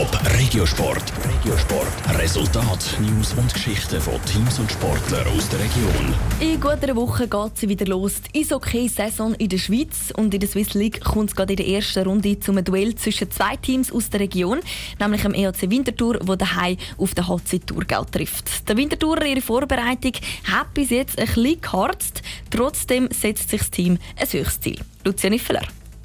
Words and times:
Top 0.00 0.18
Regiosport. 0.38 1.12
Regiosport. 1.28 2.18
Resultat, 2.18 2.96
News 3.00 3.34
und 3.34 3.52
Geschichten 3.52 4.00
von 4.00 4.14
Teams 4.24 4.58
und 4.58 4.72
Sportlern 4.72 5.26
aus 5.26 5.46
der 5.50 5.58
Region. 5.58 6.14
In 6.40 6.58
guter 6.58 6.96
Woche 6.96 7.28
geht 7.28 7.58
sie 7.58 7.68
wieder 7.68 7.84
los. 7.84 8.22
Die 8.22 8.40
Eishockey-Saison 8.40 9.34
in 9.34 9.50
der 9.50 9.58
Schweiz 9.58 10.10
und 10.16 10.32
in 10.32 10.40
der 10.40 10.48
Swiss 10.48 10.72
League 10.72 11.02
kommt 11.02 11.28
es 11.28 11.36
gerade 11.36 11.52
in 11.52 11.58
der 11.58 11.68
ersten 11.68 12.08
Runde 12.08 12.40
zum 12.40 12.64
Duell 12.64 12.94
zwischen 12.94 13.30
zwei 13.30 13.56
Teams 13.56 13.92
aus 13.92 14.08
der 14.08 14.20
Region, 14.20 14.60
nämlich 14.98 15.20
dem 15.20 15.34
EAC 15.34 15.68
Winterthur, 15.68 16.18
wo 16.22 16.34
daheim 16.34 16.78
auf 16.96 17.12
den 17.14 17.28
HC 17.28 17.58
Thurgau 17.58 18.04
trifft. 18.04 18.66
Der 18.70 18.78
Winterthurer 18.78 19.26
ihre 19.26 19.42
Vorbereitung 19.42 20.12
hat 20.50 20.72
bis 20.72 20.88
jetzt 20.88 21.18
ein 21.18 21.26
bisschen 21.26 21.60
geharzt. 21.60 22.22
Trotzdem 22.48 23.10
setzt 23.10 23.50
sich 23.50 23.60
das 23.60 23.70
Team 23.70 23.98
ein 24.16 24.26
höchstes 24.26 24.60
Ziel. 24.62 24.80
Lucia 25.04 25.28
Niffeler. 25.28 25.60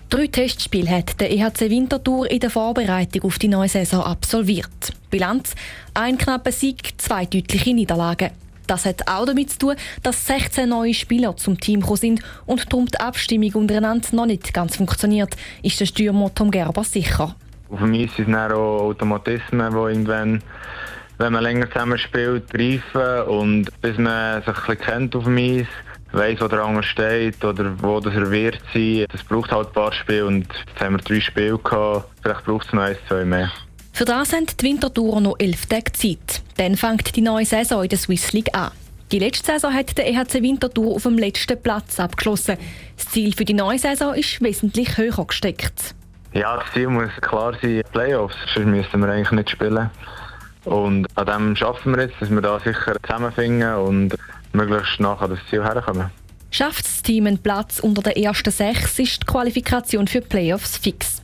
Drei 0.09 0.27
Testspiele 0.27 0.89
hat 0.89 1.19
der 1.19 1.31
EHC 1.31 1.69
Winterthur 1.69 2.29
in 2.29 2.39
der 2.39 2.51
Vorbereitung 2.51 3.23
auf 3.23 3.39
die 3.39 3.47
neue 3.47 3.67
Saison 3.67 4.03
absolviert. 4.03 4.93
Bilanz: 5.09 5.55
ein 5.93 6.17
knapper 6.17 6.51
Sieg, 6.51 6.93
zwei 6.97 7.25
deutliche 7.25 7.73
Niederlagen. 7.73 8.29
Das 8.67 8.85
hat 8.85 9.07
auch 9.07 9.25
damit 9.25 9.51
zu 9.51 9.59
tun, 9.59 9.75
dass 10.03 10.25
16 10.25 10.69
neue 10.69 10.93
Spieler 10.93 11.35
zum 11.37 11.59
Team 11.59 11.81
gekommen 11.81 11.97
sind 11.97 12.21
und 12.45 12.71
darum 12.71 12.85
die 12.85 12.99
Abstimmung 12.99 13.53
untereinander 13.53 14.07
noch 14.11 14.25
nicht 14.25 14.53
ganz 14.53 14.77
funktioniert, 14.77 15.35
ist 15.61 15.79
der 15.79 15.85
Stürmer 15.85 16.33
Tom 16.33 16.51
Gerber 16.51 16.83
sicher. 16.83 17.35
Dem 17.69 17.93
Eis 17.93 18.15
sind 18.15 18.33
es 18.33 18.51
auch 18.51 18.81
Automatismen, 18.81 19.71
die 19.71 19.77
irgendwann, 19.77 20.41
wenn 21.17 21.33
man 21.33 21.43
länger 21.43 21.69
zusammen 21.69 21.97
spielt, 21.97 22.49
greifen 22.49 23.27
und 23.27 23.81
bis 23.81 23.97
man 23.97 24.41
sich 24.41 24.47
ein 24.47 24.53
bisschen 24.53 24.77
kennt 24.79 25.15
auf 25.15 25.23
dem 25.25 25.37
Eis, 25.37 25.67
weiss, 26.15 26.41
wo 26.41 26.47
der 26.47 26.63
andere 26.63 26.83
steht 26.83 27.43
oder 27.43 27.71
wo 27.81 27.99
das 27.99 28.13
er 28.13 28.31
wird 28.31 28.59
sein. 28.73 29.05
Das 29.11 29.23
braucht 29.23 29.51
halt 29.51 29.67
ein 29.67 29.73
paar 29.73 29.93
Spiele 29.93 30.25
und 30.25 30.47
jetzt 30.47 30.79
haben 30.79 30.95
wir 30.95 31.03
drei 31.03 31.19
Spiele 31.19 31.57
gehabt. 31.57 32.09
Vielleicht 32.21 32.45
braucht 32.45 32.67
es 32.67 32.73
noch 32.73 32.83
eins, 32.83 32.97
zwei 33.07 33.25
mehr. 33.25 33.51
Für 33.93 34.05
das 34.05 34.33
haben 34.33 34.45
die 34.45 34.65
Wintertourer 34.65 35.21
noch 35.21 35.35
elf 35.39 35.67
Tage 35.67 35.93
Zeit. 35.93 36.41
Dann 36.57 36.75
fängt 36.75 37.15
die 37.15 37.21
neue 37.21 37.45
Saison 37.45 37.83
in 37.83 37.89
der 37.89 37.97
Swiss 37.97 38.33
League 38.33 38.53
an. 38.53 38.71
Die 39.11 39.19
letzte 39.19 39.53
Saison 39.53 39.73
hat 39.73 39.97
der 39.97 40.07
EHC 40.07 40.41
Winterthur 40.41 40.95
auf 40.95 41.03
dem 41.03 41.17
letzten 41.17 41.61
Platz 41.61 41.99
abgeschlossen. 41.99 42.57
Das 42.97 43.07
Ziel 43.09 43.33
für 43.33 43.45
die 43.45 43.53
neue 43.53 43.77
Saison 43.77 44.13
ist 44.13 44.41
wesentlich 44.41 44.97
höher 44.97 45.25
gesteckt. 45.25 45.95
Ja, 46.33 46.57
das 46.57 46.65
Ziel 46.73 46.87
muss 46.87 47.11
klar 47.21 47.53
sein, 47.61 47.83
Playoffs, 47.93 48.35
sonst 48.53 48.65
müssen 48.65 48.99
wir 48.99 49.07
eigentlich 49.07 49.31
nicht 49.31 49.51
spielen. 49.51 49.89
Und 50.65 51.07
an 51.15 51.25
dem 51.25 51.55
schaffen 51.55 51.95
wir 51.95 52.03
jetzt, 52.03 52.15
dass 52.19 52.29
wir 52.29 52.41
da 52.41 52.59
sicher 52.59 52.95
zusammenfinden 53.01 53.75
und 53.75 54.15
möglichst 54.55 54.99
nachher 54.99 55.27
das 55.27 55.39
Ziel 55.49 55.63
herkommen. 55.63 56.09
Schafft 56.51 56.85
das 56.85 57.03
Team 57.03 57.27
einen 57.27 57.37
Platz 57.37 57.79
unter 57.79 58.01
den 58.01 58.23
ersten 58.23 58.51
sechs, 58.51 58.97
ist 58.99 59.21
die 59.21 59.25
Qualifikation 59.25 60.07
für 60.07 60.21
die 60.21 60.27
Playoffs 60.27 60.77
fix. 60.77 61.21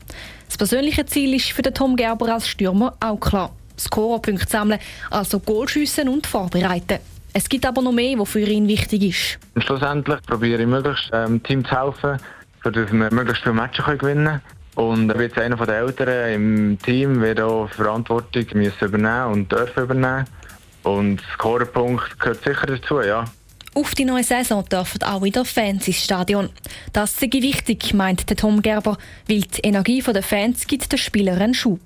Das 0.48 0.58
persönliche 0.58 1.06
Ziel 1.06 1.34
ist 1.34 1.52
für 1.52 1.62
den 1.62 1.74
Tom 1.74 1.96
Gerber 1.96 2.34
als 2.34 2.48
Stürmer 2.48 2.96
auch 3.00 3.20
klar. 3.20 3.52
Scorerpunkte 3.80 4.48
sammeln, 4.48 4.80
also 5.10 5.40
Goalschüssen 5.40 6.10
und 6.10 6.28
vorbereiten. 6.28 7.00
Es 7.34 7.48
gibt 7.48 7.66
aber 7.66 7.82
noch 7.82 7.94
mehr, 7.94 8.20
was 8.20 8.30
für 8.30 8.42
ihn 8.42 8.68
wichtig 8.68 9.04
ist. 9.04 9.40
Und 9.56 9.64
schlussendlich 9.64 10.22
probiere 10.24 10.62
ich 10.62 10.68
möglichst 10.68 11.14
dem 11.14 11.36
ähm, 11.36 11.44
Team 11.44 11.66
zu 11.66 11.72
helfen, 11.72 12.18
damit 12.64 12.92
wir 12.92 13.12
möglichst 13.12 13.44
viele 13.44 13.56
Matches 13.56 13.86
gewinnen 13.86 14.26
können. 14.26 14.42
Und 14.76 15.20
jetzt 15.20 15.38
einer 15.38 15.56
der 15.56 15.80
Älteren 15.80 16.34
im 16.34 16.80
Team 16.80 17.22
wird 17.22 17.40
auch 17.40 17.70
Verantwortung 17.70 18.46
müssen 18.54 18.86
übernehmen 18.86 19.32
und 19.32 19.52
dürfen 19.52 19.84
übernehmen. 19.84 20.26
Und 20.84 21.22
Scorerpunkt 21.34 22.20
gehört 22.20 22.44
sicher 22.44 22.66
dazu, 22.66 23.02
ja. 23.02 23.26
Auf 23.74 23.96
die 23.96 24.04
neue 24.04 24.24
Saison 24.24 24.66
dürfen 24.66 25.02
auch 25.04 25.24
wieder 25.24 25.46
Fans 25.46 25.88
ins 25.88 26.04
Stadion. 26.04 26.50
Das 26.92 27.14
ist 27.14 27.34
wichtig, 27.34 27.94
meint 27.94 28.30
der 28.30 28.36
Tom 28.36 28.62
Gerber, 28.62 28.98
weil 29.30 29.42
die 29.42 29.62
Energie 29.62 30.02
der 30.02 30.24
Fans 30.24 30.68
gibt 30.68 30.92
den 30.92 31.00
Spielern 31.00 31.42
einen 31.42 31.54
Schub. 31.54 31.80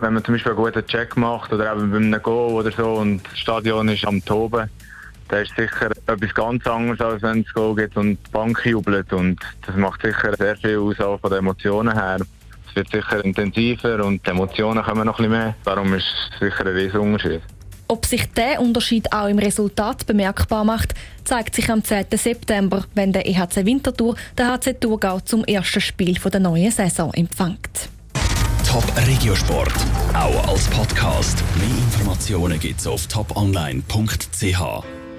Wenn 0.00 0.14
man 0.14 0.24
zum 0.24 0.34
Beispiel 0.34 0.52
einen 0.52 0.62
guten 0.62 0.86
Check 0.86 1.16
macht 1.16 1.50
oder 1.52 1.72
eben 1.72 1.90
bei 1.90 1.96
einem 1.96 2.22
Go 2.22 2.48
oder 2.58 2.70
so 2.72 2.94
und 2.94 3.22
das 3.24 3.38
Stadion 3.38 3.88
ist 3.88 4.04
am 4.04 4.22
Toben, 4.22 4.68
dann 5.28 5.42
ist 5.42 5.56
sicher 5.56 5.90
etwas 6.06 6.34
ganz 6.34 6.66
anderes, 6.66 7.00
als 7.00 7.22
wenn 7.22 7.40
es 7.40 7.54
Go 7.54 7.74
gibt 7.74 7.96
und 7.96 8.18
die 8.26 8.30
Bank 8.32 8.60
jubelt. 8.66 9.10
Und 9.12 9.38
das 9.66 9.76
macht 9.76 10.02
sicher 10.02 10.36
sehr 10.36 10.56
viel 10.56 10.78
aus 10.78 11.00
auch 11.00 11.20
von 11.20 11.30
den 11.30 11.38
Emotionen 11.38 11.94
her. 11.94 12.18
Es 12.68 12.76
wird 12.76 12.90
sicher 12.90 13.24
intensiver 13.24 14.04
und 14.04 14.26
die 14.26 14.30
Emotionen 14.30 14.82
kommen 14.84 15.06
noch 15.06 15.18
ein 15.18 15.24
bisschen 15.24 15.44
mehr. 15.44 15.54
Darum 15.64 15.94
ist 15.94 16.04
es 16.04 16.38
sicher 16.38 16.66
ein 16.66 16.74
riesiger 16.74 17.00
Unterschied. 17.00 17.40
Ob 17.90 18.06
sich 18.06 18.30
der 18.34 18.60
Unterschied 18.60 19.12
auch 19.12 19.26
im 19.26 19.40
Resultat 19.40 20.06
bemerkbar 20.06 20.62
macht, 20.62 20.94
zeigt 21.24 21.56
sich 21.56 21.68
am 21.70 21.82
10. 21.82 22.06
September, 22.12 22.84
wenn 22.94 23.12
der 23.12 23.26
EHC 23.26 23.66
Winterthur 23.66 24.14
der 24.38 24.52
HC 24.52 24.74
Thurgau 24.74 25.18
zum 25.18 25.42
ersten 25.42 25.80
Spiel 25.80 26.14
der 26.14 26.38
neuen 26.38 26.70
Saison 26.70 27.12
empfängt. 27.12 27.88
Top 28.64 28.84
Regiosport, 29.08 29.74
auch 30.14 30.48
als 30.48 30.68
Podcast. 30.68 31.42
Mehr 31.56 31.78
Informationen 31.78 32.60
gibt's 32.60 32.86
auf 32.86 33.08
toponline.ch. 33.08 34.99